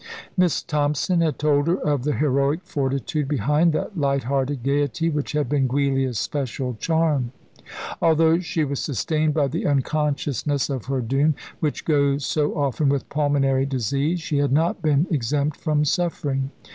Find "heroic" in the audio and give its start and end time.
2.13-2.61